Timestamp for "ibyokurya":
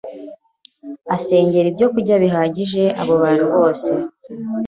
1.69-2.15